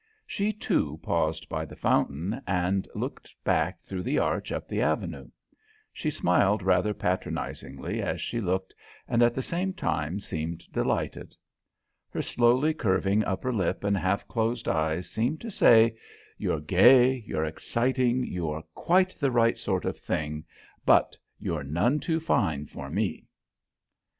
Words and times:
She, 0.25 0.51
too, 0.51 0.99
paused 1.03 1.47
by 1.47 1.63
the 1.63 1.75
fountain 1.75 2.41
and 2.47 2.87
looked 2.95 3.35
back 3.43 3.83
through 3.83 4.01
the 4.01 4.17
Arch 4.17 4.51
up 4.51 4.67
the 4.67 4.81
Avenue. 4.81 5.29
She 5.93 6.09
smiled 6.09 6.63
rather 6.63 6.91
patronizingly 6.95 8.01
as 8.01 8.19
she 8.19 8.41
looked, 8.41 8.73
and 9.07 9.21
at 9.21 9.35
the 9.35 9.43
same 9.43 9.73
time 9.73 10.19
seemed 10.19 10.65
delighted. 10.71 11.35
Her 12.09 12.23
slowly 12.23 12.73
curving 12.73 13.23
upper 13.25 13.53
lip 13.53 13.83
and 13.83 13.95
half 13.95 14.27
closed 14.27 14.67
eyes 14.67 15.07
seemed 15.07 15.39
to 15.41 15.51
say: 15.51 15.95
"You're 16.39 16.61
gay, 16.61 17.17
you're 17.27 17.45
exciting, 17.45 18.25
you 18.25 18.49
are 18.49 18.63
quite 18.73 19.11
the 19.19 19.29
right 19.29 19.55
sort 19.55 19.85
of 19.85 19.99
thing; 19.99 20.45
but 20.83 21.15
you're 21.37 21.63
none 21.63 21.99
too 21.99 22.19
fine 22.19 22.65
for 22.65 22.89
me!" 22.89 23.27